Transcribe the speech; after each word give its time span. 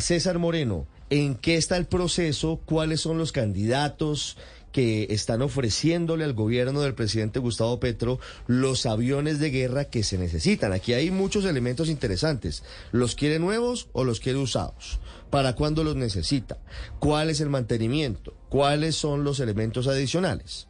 César 0.00 0.38
Moreno, 0.38 0.86
¿en 1.10 1.34
qué 1.34 1.56
está 1.56 1.76
el 1.76 1.86
proceso? 1.86 2.60
¿Cuáles 2.64 3.00
son 3.00 3.18
los 3.18 3.32
candidatos? 3.32 4.36
Que 4.72 5.06
están 5.10 5.42
ofreciéndole 5.42 6.24
al 6.24 6.32
gobierno 6.32 6.80
del 6.80 6.94
presidente 6.94 7.38
Gustavo 7.38 7.78
Petro 7.78 8.18
los 8.46 8.86
aviones 8.86 9.38
de 9.38 9.50
guerra 9.50 9.84
que 9.84 10.02
se 10.02 10.18
necesitan. 10.18 10.72
Aquí 10.72 10.94
hay 10.94 11.10
muchos 11.10 11.44
elementos 11.44 11.88
interesantes. 11.88 12.64
¿Los 12.90 13.14
quiere 13.14 13.38
nuevos 13.38 13.88
o 13.92 14.04
los 14.04 14.18
quiere 14.18 14.38
usados? 14.38 14.98
¿Para 15.30 15.54
cuándo 15.54 15.84
los 15.84 15.96
necesita? 15.96 16.58
¿Cuál 16.98 17.30
es 17.30 17.40
el 17.40 17.48
mantenimiento? 17.48 18.34
¿Cuáles 18.48 18.96
son 18.96 19.24
los 19.24 19.40
elementos 19.40 19.86
adicionales? 19.86 20.68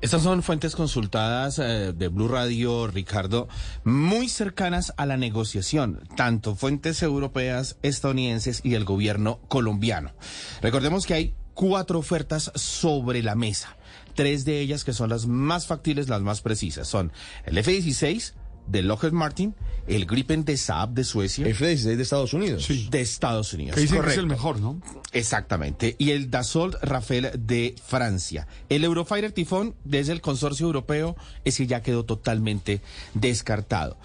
Estas 0.00 0.22
son 0.22 0.42
fuentes 0.42 0.74
consultadas 0.74 1.58
eh, 1.58 1.92
de 1.94 2.08
Blue 2.08 2.26
Radio, 2.26 2.88
Ricardo, 2.88 3.48
muy 3.84 4.28
cercanas 4.28 4.92
a 4.96 5.06
la 5.06 5.16
negociación, 5.16 6.00
tanto 6.16 6.56
fuentes 6.56 7.02
europeas, 7.02 7.76
estadounidenses 7.82 8.62
y 8.64 8.74
el 8.74 8.84
gobierno 8.84 9.38
colombiano. 9.48 10.12
Recordemos 10.60 11.06
que 11.06 11.14
hay 11.14 11.34
cuatro 11.60 11.98
ofertas 11.98 12.50
sobre 12.54 13.22
la 13.22 13.34
mesa. 13.34 13.76
Tres 14.14 14.46
de 14.46 14.60
ellas 14.60 14.82
que 14.82 14.94
son 14.94 15.10
las 15.10 15.26
más 15.26 15.66
factibles, 15.66 16.08
las 16.08 16.22
más 16.22 16.40
precisas. 16.40 16.88
Son 16.88 17.12
el 17.44 17.58
F-16 17.58 18.32
de 18.66 18.82
Lockheed 18.82 19.12
Martin, 19.12 19.54
el 19.86 20.06
Gripen 20.06 20.46
de 20.46 20.56
Saab 20.56 20.94
de 20.94 21.04
Suecia. 21.04 21.46
F-16 21.46 21.96
de 21.96 22.02
Estados 22.02 22.32
Unidos. 22.32 22.64
Sí. 22.64 22.88
De 22.90 23.02
Estados 23.02 23.52
Unidos. 23.52 23.74
Que 23.74 23.82
dicen 23.82 24.00
que 24.00 24.08
es 24.08 24.16
el 24.16 24.26
mejor, 24.26 24.58
¿no? 24.58 24.80
Exactamente. 25.12 25.96
Y 25.98 26.12
el 26.12 26.30
Dassault 26.30 26.76
Rafale 26.82 27.32
de 27.32 27.74
Francia. 27.86 28.46
El 28.70 28.82
Eurofighter 28.84 29.32
Tifón 29.32 29.74
desde 29.84 30.12
el 30.12 30.22
consorcio 30.22 30.64
europeo, 30.64 31.14
ese 31.44 31.66
ya 31.66 31.82
quedó 31.82 32.06
totalmente 32.06 32.80
descartado. 33.12 33.98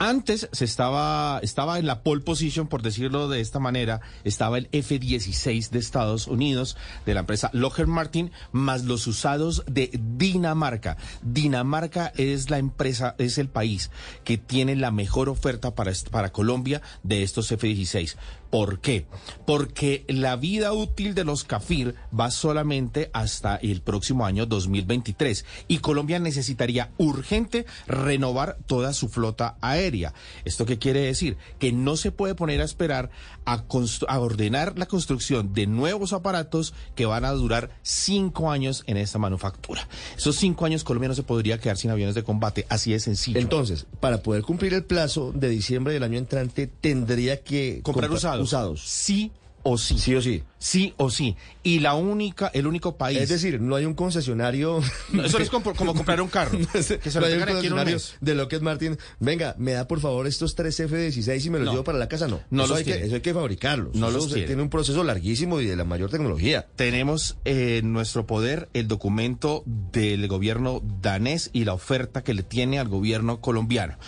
Antes 0.00 0.48
se 0.52 0.64
estaba, 0.64 1.40
estaba 1.42 1.80
en 1.80 1.86
la 1.86 2.04
pole 2.04 2.20
position, 2.20 2.68
por 2.68 2.82
decirlo 2.82 3.28
de 3.28 3.40
esta 3.40 3.58
manera, 3.58 4.00
estaba 4.22 4.56
el 4.56 4.68
F-16 4.70 5.70
de 5.70 5.80
Estados 5.80 6.28
Unidos, 6.28 6.76
de 7.04 7.14
la 7.14 7.20
empresa 7.20 7.50
Lockheed 7.52 7.88
Martin, 7.88 8.30
más 8.52 8.84
los 8.84 9.08
usados 9.08 9.64
de 9.66 9.90
Dinamarca. 10.16 10.98
Dinamarca 11.22 12.12
es 12.16 12.48
la 12.48 12.58
empresa, 12.58 13.16
es 13.18 13.38
el 13.38 13.48
país 13.48 13.90
que 14.22 14.38
tiene 14.38 14.76
la 14.76 14.92
mejor 14.92 15.28
oferta 15.28 15.74
para, 15.74 15.90
para 16.12 16.30
Colombia 16.30 16.80
de 17.02 17.24
estos 17.24 17.50
F-16. 17.50 18.14
¿Por 18.50 18.80
qué? 18.80 19.04
Porque 19.46 20.04
la 20.08 20.36
vida 20.36 20.72
útil 20.72 21.14
de 21.14 21.24
los 21.24 21.44
CAFIR 21.44 21.94
va 22.18 22.30
solamente 22.30 23.10
hasta 23.12 23.56
el 23.56 23.82
próximo 23.82 24.24
año 24.24 24.46
2023 24.46 25.44
y 25.66 25.78
Colombia 25.78 26.18
necesitaría 26.18 26.90
urgente 26.96 27.66
renovar 27.86 28.56
toda 28.66 28.94
su 28.94 29.08
flota 29.08 29.56
aérea. 29.60 29.87
¿Esto 30.44 30.66
qué 30.66 30.78
quiere 30.78 31.00
decir? 31.00 31.36
Que 31.58 31.72
no 31.72 31.96
se 31.96 32.10
puede 32.10 32.34
poner 32.34 32.60
a 32.60 32.64
esperar 32.64 33.10
a, 33.44 33.64
a 34.08 34.18
ordenar 34.18 34.78
la 34.78 34.86
construcción 34.86 35.52
de 35.52 35.66
nuevos 35.66 36.12
aparatos 36.12 36.74
que 36.94 37.06
van 37.06 37.24
a 37.24 37.32
durar 37.32 37.70
cinco 37.82 38.50
años 38.50 38.84
en 38.86 38.96
esta 38.96 39.18
manufactura. 39.18 39.88
Esos 40.16 40.36
cinco 40.36 40.64
años 40.64 40.84
Colombia 40.84 41.08
no 41.08 41.14
se 41.14 41.22
podría 41.22 41.58
quedar 41.58 41.76
sin 41.76 41.90
aviones 41.90 42.14
de 42.14 42.24
combate, 42.24 42.66
así 42.68 42.92
de 42.92 43.00
sencillo. 43.00 43.38
Entonces, 43.38 43.86
para 44.00 44.22
poder 44.22 44.42
cumplir 44.42 44.74
el 44.74 44.84
plazo 44.84 45.32
de 45.32 45.48
diciembre 45.48 45.92
del 45.92 46.02
año 46.02 46.18
entrante, 46.18 46.66
tendría 46.66 47.42
que 47.42 47.80
comprar 47.82 48.10
usados 48.10 48.48
usados. 48.48 48.82
Sí 48.82 49.32
o 49.70 49.76
sí. 49.76 49.98
Sí 49.98 50.14
o 50.14 50.22
sí. 50.22 50.42
Sí 50.58 50.94
o 50.96 51.10
sí. 51.10 51.36
Y 51.62 51.80
la 51.80 51.94
única, 51.94 52.50
el 52.54 52.66
único 52.66 52.96
país. 52.96 53.20
Es 53.20 53.28
decir, 53.28 53.60
no 53.60 53.76
hay 53.76 53.84
un 53.84 53.94
concesionario. 53.94 54.80
No, 55.12 55.24
eso 55.24 55.38
es 55.38 55.50
como, 55.50 55.74
como, 55.74 55.94
comprar 55.94 56.20
un 56.20 56.28
carro. 56.28 56.58
que 56.72 56.82
se 56.82 56.98
no 57.14 57.20
lo 57.20 57.26
hay 57.26 57.34
un 57.34 57.44
concesionario 57.44 57.98
de 58.20 58.34
Lockheed 58.34 58.62
Martin. 58.62 58.98
Venga, 59.20 59.54
me 59.58 59.72
da 59.72 59.86
por 59.86 60.00
favor 60.00 60.26
estos 60.26 60.54
tres 60.54 60.80
F-16 60.80 61.44
y 61.44 61.50
me 61.50 61.58
los 61.58 61.70
llevo 61.70 61.84
para 61.84 61.98
la 61.98 62.08
casa. 62.08 62.28
No. 62.28 62.40
No 62.50 62.64
eso 62.64 62.72
los 62.72 62.78
hay 62.78 62.84
que, 62.84 63.04
Eso 63.04 63.14
hay 63.16 63.20
que 63.20 63.34
fabricarlos. 63.34 63.94
No 63.94 64.08
eso 64.08 64.18
los. 64.18 64.32
Tiene 64.32 64.62
un 64.62 64.70
proceso 64.70 65.04
larguísimo 65.04 65.60
y 65.60 65.66
de 65.66 65.76
la 65.76 65.84
mayor 65.84 66.10
tecnología. 66.10 66.66
Tenemos 66.76 67.36
eh, 67.44 67.78
en 67.78 67.92
nuestro 67.92 68.26
poder 68.26 68.68
el 68.72 68.88
documento 68.88 69.62
del 69.66 70.26
gobierno 70.28 70.82
danés 71.02 71.50
y 71.52 71.64
la 71.64 71.74
oferta 71.74 72.24
que 72.24 72.32
le 72.34 72.42
tiene 72.42 72.78
al 72.78 72.88
gobierno 72.88 73.40
colombiano. 73.40 73.98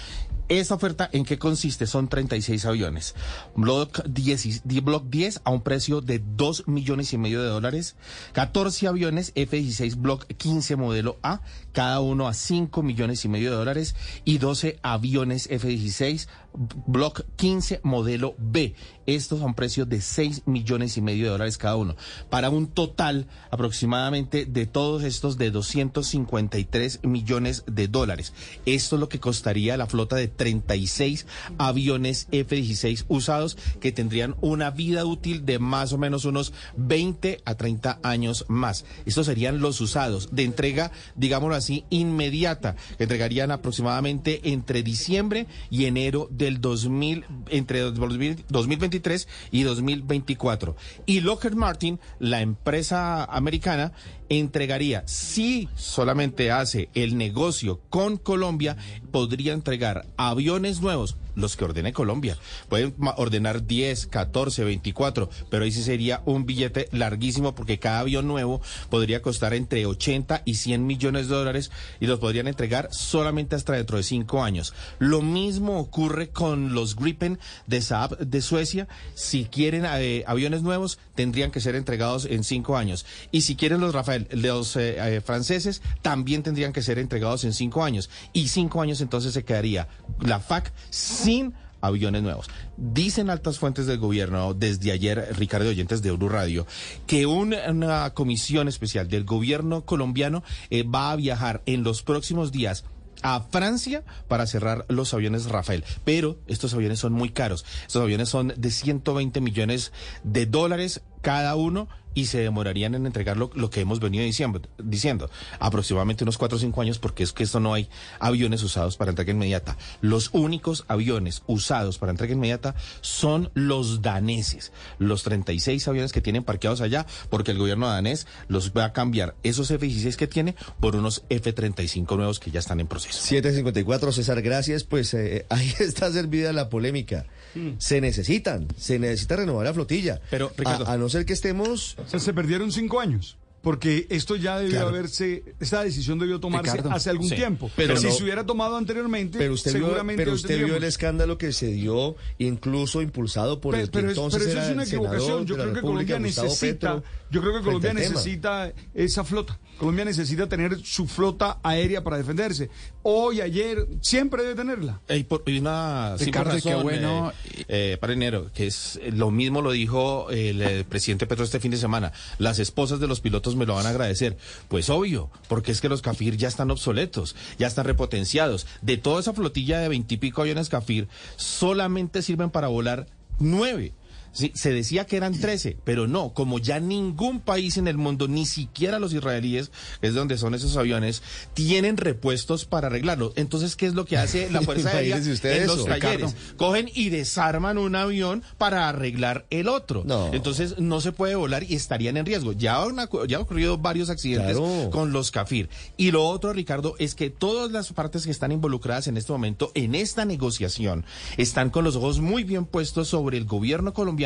Esta 0.51 0.75
oferta, 0.75 1.09
¿en 1.13 1.25
qué 1.25 1.39
consiste? 1.39 1.87
Son 1.87 2.09
36 2.09 2.65
aviones. 2.65 3.15
Block 3.55 4.03
10, 4.05 4.63
Block 4.83 5.05
10 5.09 5.43
a 5.45 5.51
un 5.53 5.63
precio 5.63 6.01
de 6.01 6.19
2 6.19 6.67
millones 6.67 7.13
y 7.13 7.19
medio 7.19 7.41
de 7.41 7.49
dólares. 7.49 7.95
14 8.33 8.89
aviones 8.89 9.31
F-16 9.37 9.95
Block 9.95 10.27
15 10.27 10.75
modelo 10.75 11.21
A, 11.23 11.43
cada 11.71 12.01
uno 12.01 12.27
a 12.27 12.35
5 12.35 12.83
millones 12.83 13.25
y 13.25 13.29
medio 13.29 13.53
de 13.53 13.59
dólares. 13.59 13.95
Y 14.25 14.39
12 14.39 14.81
aviones 14.83 15.47
F-16 15.49 16.27
Block 16.53 17.23
15 17.37 17.81
modelo 17.85 18.35
B. 18.39 18.75
Estos 19.07 19.43
a 19.43 19.45
un 19.45 19.55
precio 19.55 19.87
de 19.87 20.01
6 20.01 20.43
millones 20.47 20.97
y 20.97 21.01
medio 21.01 21.27
de 21.27 21.31
dólares 21.31 21.59
cada 21.59 21.77
uno. 21.77 21.95
Para 22.29 22.51
un 22.51 22.67
total 22.67 23.29
aproximadamente 23.51 24.47
de 24.47 24.67
todos 24.67 25.05
estos 25.05 25.39
de 25.39 25.53
253 25.53 27.05
millones 27.05 27.63
de 27.67 27.87
dólares. 27.87 28.33
Esto 28.67 28.97
es 28.97 29.01
lo 29.01 29.09
que 29.09 29.21
costaría 29.21 29.77
la 29.77 29.87
flota 29.87 30.17
de 30.17 30.29
36 30.41 31.27
aviones 31.59 32.27
F-16 32.33 33.05
usados 33.09 33.59
que 33.79 33.93
tendrían 33.93 34.37
una 34.41 34.71
vida 34.71 35.05
útil 35.05 35.45
de 35.45 35.59
más 35.59 35.93
o 35.93 35.99
menos 35.99 36.25
unos 36.25 36.55
20 36.79 37.43
a 37.45 37.55
30 37.57 37.99
años 38.03 38.47
más. 38.49 38.87
Estos 39.05 39.27
serían 39.27 39.61
los 39.61 39.83
usados 39.83 40.31
de 40.33 40.45
entrega, 40.45 40.93
digámoslo 41.15 41.57
así, 41.57 41.85
inmediata, 41.91 42.77
entregarían 42.99 43.51
aproximadamente 43.51 44.41
entre 44.45 44.83
diciembre 44.83 45.47
y 45.69 45.85
enero 45.85 46.27
del 46.31 46.63
2000, 46.63 47.27
entre 47.51 47.81
2023 47.81 49.29
y 49.51 49.63
2024. 49.65 50.75
Y 51.05 51.21
Lockheed 51.21 51.53
Martin, 51.53 52.01
la 52.19 52.41
empresa 52.41 53.25
americana, 53.25 53.93
entregaría, 54.31 55.03
si 55.07 55.69
solamente 55.75 56.51
hace 56.51 56.89
el 56.95 57.19
negocio 57.19 57.81
con 57.91 58.17
Colombia, 58.17 58.77
podría 59.11 59.53
entregar 59.53 60.07
aviones 60.17 60.81
nuevos, 60.81 61.17
los 61.35 61.57
que 61.57 61.65
ordene 61.65 61.93
Colombia. 61.93 62.37
Pueden 62.69 62.95
ordenar 63.17 63.67
10, 63.67 64.07
14, 64.07 64.65
24, 64.65 65.29
pero 65.51 65.65
ahí 65.65 65.73
sí 65.73 65.83
sería 65.83 66.23
un 66.25 66.47
billete 66.47 66.89
larguísimo 66.93 67.55
porque 67.55 67.79
cada 67.79 68.01
avión 68.01 68.29
nuevo 68.29 68.61
podría 68.89 69.21
costar 69.21 69.53
entre 69.55 69.85
80 69.87 70.43
y 70.45 70.55
100 70.55 70.87
millones 70.87 71.29
de 71.29 71.35
dólares 71.35 71.71
y 71.99 72.07
los 72.07 72.21
podrían 72.21 72.47
entregar 72.47 72.89
solamente 72.93 73.57
hasta 73.57 73.73
dentro 73.73 73.97
de 73.97 74.05
cinco 74.05 74.43
años. 74.43 74.75
Lo 74.99 75.23
mismo 75.23 75.81
ocurre 75.81 76.31
con 76.31 76.73
los 76.73 76.95
Gripen 76.95 77.39
de 77.67 77.81
Saab 77.81 78.19
de 78.19 78.41
Suecia. 78.43 78.87
Si 79.15 79.45
quieren 79.45 79.85
eh, 79.87 80.25
aviones 80.27 80.63
nuevos, 80.63 80.99
tendrían 81.21 81.51
que 81.51 81.61
ser 81.61 81.77
entregados 81.77 82.25
en 82.25 82.45
cinco 82.45 82.79
años. 82.79 83.05
Y 83.31 83.43
si 83.43 83.55
quieren 83.55 83.79
los 83.79 83.93
Rafael, 83.93 84.27
los 84.33 84.75
eh, 84.77 85.17
eh, 85.17 85.21
franceses, 85.21 85.83
también 86.01 86.43
tendrían 86.43 86.73
que 86.73 86.81
ser 86.81 86.99
entregados 86.99 87.45
en 87.45 87.53
cinco 87.53 87.85
años. 87.85 88.09
Y 88.33 88.49
cinco 88.49 88.81
años 88.81 89.03
entonces 89.03 89.35
se 89.35 89.45
quedaría 89.45 89.87
la 90.19 90.41
FAC 90.41 90.73
sin 90.89 91.53
aviones 91.83 92.23
nuevos. 92.23 92.47
Dicen 92.79 93.29
altas 93.29 93.59
fuentes 93.59 93.85
del 93.85 93.99
gobierno 93.99 94.55
desde 94.55 94.93
ayer, 94.93 95.29
Ricardo 95.37 95.69
Oyentes 95.69 96.01
de 96.01 96.09
Euro 96.09 96.31
Radio, 96.31 96.67
que 97.07 97.27
una, 97.27 98.15
comisión 98.15 98.67
especial 98.67 99.09
del 99.09 99.25
gobierno 99.25 99.85
colombiano 99.85 100.43
eh, 100.71 100.85
va 100.85 101.13
a 101.13 101.17
viajar 101.17 101.61
en 101.67 101.83
los 101.83 102.03
próximos 102.03 102.51
días 102.51 102.87
a 103.23 103.41
Francia 103.41 104.03
para 104.29 104.47
cerrar 104.47 104.85
los 104.89 105.15
aviones 105.15 105.47
Rafael. 105.47 105.85
Pero 106.05 106.39
estos 106.47 106.75
aviones 106.75 106.99
son 106.99 107.13
muy 107.13 107.31
caros. 107.31 107.65
Estos 107.87 108.03
aviones 108.03 108.29
son 108.29 108.53
de 108.57 108.71
120 108.71 109.41
millones 109.41 109.93
de 110.25 110.47
dólares 110.47 111.03
cada 111.23 111.57
uno 111.57 111.89
y 112.15 112.27
se 112.27 112.41
demorarían 112.41 112.95
en 112.95 113.07
entregarlo 113.07 113.51
lo 113.55 113.71
que 113.71 113.81
hemos 113.81 114.01
venido 114.01 114.25
diciendo, 114.25 114.61
diciendo 114.79 115.31
aproximadamente 115.59 116.25
unos 116.25 116.39
cuatro 116.39 116.57
o 116.57 116.61
cinco 116.61 116.81
años 116.83 116.99
porque 116.99 117.23
es 117.23 117.33
que 117.33 117.45
esto 117.45 117.61
no 117.61 117.75
hay 117.75 117.89
aviones 118.19 118.63
usados 118.63 118.97
para 118.97 119.11
entrega 119.11 119.33
inmediata. 119.33 119.77
Los 120.01 120.31
únicos 120.33 120.85
aviones 120.89 121.43
usados 121.47 121.99
para 121.99 122.11
entrega 122.11 122.35
inmediata 122.35 122.75
son 123.01 123.51
los 123.55 124.03
daneses, 124.03 124.73
los 124.99 125.23
36 125.23 125.87
aviones 125.89 126.13
que 126.13 126.21
tienen 126.21 126.45
parqueados 126.45 126.81
allá 126.81 127.07
porque 127.29 127.53
el 127.53 127.59
gobierno 127.59 127.89
danés 127.89 128.27
los 128.49 128.73
va 128.73 128.87
a 128.87 128.93
cambiar 128.93 129.35
esos 129.43 129.71
F-16 129.71 130.17
que 130.17 130.27
tiene 130.27 130.55
por 130.81 130.97
unos 130.97 131.25
F-35 131.29 132.17
nuevos 132.17 132.41
que 132.41 132.51
ya 132.51 132.61
están 132.61 132.81
en 132.81 132.87
proceso. 132.87 133.21
754 133.21 134.13
César, 134.13 134.43
gracias. 134.43 134.85
Pues 134.85 135.15
eh, 135.15 135.47
ahí 135.49 135.73
está 135.81 136.11
servida 136.13 136.53
la 136.53 136.69
polémica. 136.69 137.27
Mm. 137.55 137.71
Se 137.79 138.01
necesitan, 138.01 138.69
se 138.77 138.99
necesita 138.99 139.37
renovar 139.37 139.67
la 139.67 139.75
flotilla. 139.75 140.21
Pero, 140.31 140.53
Ricardo, 140.57 140.87
a, 140.87 140.93
a 140.93 140.97
no 140.97 141.09
ser 141.09 141.25
que 141.25 141.33
estemos 141.33 141.97
o 142.05 142.09
sea, 142.09 142.21
se 142.21 142.33
perdieron 142.35 142.73
cinco 142.73 143.01
años. 143.01 143.37
porque 143.63 144.07
esto 144.09 144.37
ya 144.37 144.59
debió 144.59 144.89
haberse, 144.89 145.45
esta 145.61 145.85
decisión 145.85 146.19
debió 146.19 146.41
tomarse 146.41 146.73
Ricardo, 146.79 146.93
hace 146.97 147.11
algún 147.11 147.29
sí. 147.29 147.35
tiempo. 147.37 147.71
Pero 147.77 147.95
si 147.99 148.07
no- 148.07 148.13
se 148.15 148.23
hubiera 148.23 148.47
tomado 148.47 148.79
anteriormente, 148.79 149.37
Pero 149.37 149.53
usted, 149.53 149.75
vio, 149.75 149.83
seguramente 149.85 150.23
pero 150.23 150.31
hoy 150.31 150.37
usted 150.37 150.65
vio 150.65 150.77
el 150.77 150.85
escándalo 150.85 151.37
que 151.37 151.53
se 151.53 151.67
dio, 151.67 152.17
incluso 152.39 153.03
impulsado 153.03 153.61
por 153.61 153.75
Pe- 153.75 153.83
el 153.83 153.87
que 153.91 153.93
pero, 153.99 154.11
es- 154.11 154.17
entonces 154.17 154.39
pero 154.39 154.51
eso 154.51 154.59
era 154.61 154.67
es 154.69 154.73
una 154.75 154.85
equivocación. 154.85 155.45
Yo 155.47 155.57
creo 155.57 155.75
que 155.75 155.81
Colombia 155.83 156.19
Gustavo 156.19 156.47
necesita, 156.49 156.95
Petro, 156.95 157.11
yo 157.31 157.41
creo 157.43 157.53
que 157.59 157.61
Colombia 157.65 157.93
necesita 157.93 158.73
esa 158.95 159.25
flota. 159.25 159.59
Colombia 159.81 160.05
necesita 160.05 160.47
tener 160.47 160.79
su 160.85 161.07
flota 161.07 161.59
aérea 161.63 162.05
para 162.05 162.19
defenderse. 162.19 162.69
Hoy, 163.03 163.41
ayer, 163.41 163.87
siempre 164.03 164.43
debe 164.43 164.55
tenerla. 164.55 165.01
Y 165.09 165.25
por 165.25 165.43
y 165.47 165.59
una 165.59 166.17
Ricardo, 166.19 166.51
qué 166.63 166.71
razón, 166.71 166.83
bueno. 166.83 167.33
eh, 167.47 167.65
eh, 167.69 167.97
para 167.99 168.13
enero, 168.13 168.51
que 168.53 168.67
es 168.67 169.01
eh, 169.03 169.11
lo 169.11 169.31
mismo 169.31 169.63
lo 169.63 169.71
dijo 169.71 170.29
el 170.29 170.61
eh, 170.61 170.85
presidente 170.87 171.27
Petro 171.27 171.47
este 171.47 171.61
fin 171.61 171.71
de 171.71 171.79
semana. 171.79 172.13
Las 172.37 172.59
esposas 172.59 173.01
de 173.01 173.09
los 173.09 173.21
pilotos 173.21 173.57
me 173.57 173.65
lo 173.65 173.75
van 173.75 173.87
a 173.87 173.89
agradecer. 173.89 174.37
Pues 174.69 174.91
obvio, 174.91 175.31
porque 175.49 175.73
es 175.73 175.81
que 175.81 175.89
los 175.89 176.03
Cafir 176.03 176.37
ya 176.37 176.49
están 176.49 176.71
obsoletos, 176.71 177.35
ya 177.59 177.67
están 177.67 177.87
repotenciados. 177.87 178.67
De 178.83 178.99
toda 178.99 179.21
esa 179.21 179.33
flotilla 179.33 179.81
de 179.81 179.89
veintipico 179.89 180.43
aviones 180.43 180.69
Cafir, 180.69 181.09
solamente 181.37 182.21
sirven 182.21 182.51
para 182.51 182.69
volar 182.69 183.07
nueve. 183.39 183.95
Sí, 184.33 184.53
se 184.55 184.73
decía 184.73 185.07
que 185.07 185.17
eran 185.17 185.39
13, 185.39 185.77
pero 185.85 186.07
no, 186.07 186.33
como 186.35 186.59
ya 186.61 186.79
ningún 186.79 187.41
país 187.41 187.77
en 187.79 187.89
el 187.89 187.97
mundo, 187.99 188.29
ni 188.29 188.47
siquiera 188.47 188.99
los 189.01 189.13
israelíes, 189.13 189.73
es 190.03 190.15
donde 190.15 190.39
son 190.39 190.55
esos 190.55 190.77
aviones, 190.77 191.23
tienen 191.53 191.97
repuestos 191.97 192.65
para 192.65 192.87
arreglarlo. 192.87 193.33
Entonces, 193.35 193.75
¿qué 193.75 193.87
es 193.87 193.95
lo 193.95 194.05
que 194.05 194.17
hace 194.19 194.49
la 194.51 194.61
Fuerza 194.63 194.91
Aérea 194.91 195.17
en 195.17 195.23
eso, 195.33 195.77
los 195.77 195.85
talleres? 195.87 196.37
Cogen 196.57 196.89
y 196.95 197.09
desarman 197.09 197.77
un 197.77 197.97
avión 197.97 198.45
para 198.57 198.89
arreglar 198.89 199.47
el 199.51 199.69
otro. 199.69 200.05
No. 200.07 200.33
Entonces, 200.33 200.79
no 200.79 201.01
se 201.01 201.11
puede 201.11 201.35
volar 201.35 201.65
y 201.65 201.75
estarían 201.75 202.17
en 202.17 202.27
riesgo. 202.27 202.53
Ya 202.53 202.81
acu- 202.85 203.27
ya 203.27 203.37
han 203.39 203.43
ocurrido 203.43 203.79
varios 203.79 204.11
accidentes 204.11 204.57
Claro. 204.57 204.91
con 204.91 205.13
los 205.13 205.31
CAFIR. 205.33 205.69
Y 205.97 206.13
lo 206.13 206.25
otro, 206.29 206.53
Ricardo, 206.53 206.95
es 206.99 207.17
que 207.17 207.31
todas 207.31 207.73
las 207.73 207.93
partes 207.93 208.25
que 208.27 208.31
están 208.31 208.53
involucradas 208.53 209.09
en 209.09 209.17
este 209.17 209.33
momento 209.33 209.73
en 209.75 209.97
esta 209.97 210.25
negociación 210.25 211.05
están 211.37 211.71
con 211.71 211.83
los 211.85 211.97
ojos 211.97 212.21
muy 212.21 212.45
bien 212.45 212.65
puestos 212.65 213.09
sobre 213.09 213.37
el 213.37 213.45
gobierno 213.45 213.93
colombiano 213.93 214.20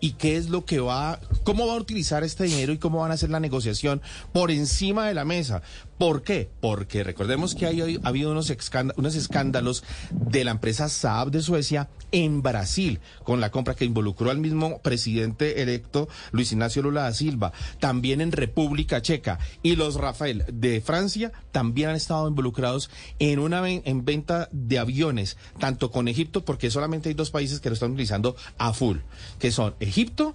y 0.00 0.12
qué 0.12 0.36
es 0.36 0.48
lo 0.48 0.64
que 0.64 0.80
va, 0.80 1.20
cómo 1.44 1.66
va 1.66 1.74
a 1.74 1.78
utilizar 1.78 2.24
este 2.24 2.44
dinero 2.44 2.72
y 2.72 2.78
cómo 2.78 3.00
van 3.00 3.10
a 3.10 3.14
hacer 3.14 3.30
la 3.30 3.40
negociación 3.40 4.02
por 4.32 4.50
encima 4.50 5.06
de 5.06 5.14
la 5.14 5.24
mesa. 5.24 5.62
¿Por 5.98 6.22
qué? 6.22 6.50
Porque 6.60 7.02
recordemos 7.04 7.54
que 7.54 7.66
hay, 7.66 7.80
ha 7.80 8.08
habido 8.08 8.30
unos, 8.30 8.52
unos 8.96 9.14
escándalos 9.14 9.84
de 10.10 10.44
la 10.44 10.50
empresa 10.50 10.88
Saab 10.88 11.30
de 11.30 11.42
Suecia 11.42 11.88
en 12.12 12.42
Brasil, 12.42 13.00
con 13.24 13.40
la 13.40 13.50
compra 13.50 13.74
que 13.74 13.84
involucró 13.84 14.30
al 14.30 14.38
mismo 14.38 14.80
presidente 14.80 15.62
electo 15.62 16.08
Luis 16.32 16.52
Ignacio 16.52 16.82
Lula 16.82 17.02
da 17.02 17.12
Silva, 17.12 17.52
también 17.80 18.20
en 18.20 18.32
República 18.32 19.00
Checa. 19.00 19.38
Y 19.62 19.76
los 19.76 19.94
Rafael 19.94 20.44
de 20.52 20.80
Francia 20.80 21.32
también 21.52 21.90
han 21.90 21.96
estado 21.96 22.28
involucrados 22.28 22.90
en 23.18 23.38
una 23.38 23.56
en 23.66 24.04
venta 24.04 24.48
de 24.52 24.78
aviones, 24.78 25.38
tanto 25.58 25.90
con 25.90 26.08
Egipto, 26.08 26.44
porque 26.44 26.70
solamente 26.70 27.08
hay 27.08 27.14
dos 27.14 27.30
países 27.30 27.60
que 27.60 27.70
lo 27.70 27.74
están 27.74 27.92
utilizando 27.92 28.36
a 28.58 28.72
full, 28.72 28.98
que 29.38 29.50
son 29.50 29.74
Egipto 29.80 30.34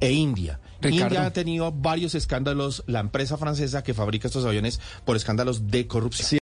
e 0.00 0.12
India. 0.12 0.60
Ricardo. 0.80 1.14
India 1.14 1.26
ha 1.26 1.32
tenido 1.32 1.72
varios 1.72 2.14
escándalos, 2.14 2.84
la 2.86 3.00
empresa 3.00 3.36
francesa 3.36 3.82
que 3.82 3.94
fabrica 3.94 4.28
estos 4.28 4.44
aviones 4.44 4.80
por 5.04 5.16
escándalos 5.16 5.68
de 5.68 5.86
corrupción. 5.86 6.26